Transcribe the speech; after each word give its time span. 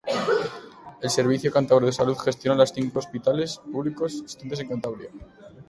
El 0.99 1.11
Servicio 1.11 1.51
Cántabro 1.51 1.85
de 1.85 1.91
Salud 1.93 2.17
gestiona 2.17 2.57
los 2.57 2.73
cinco 2.73 2.97
hospitales 2.97 3.59
públicos 3.71 4.13
existentes 4.21 4.59
en 4.61 4.69
Cantabria. 4.69 5.11